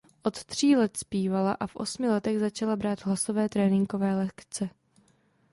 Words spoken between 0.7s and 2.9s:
let zpívala a v osmi letech začala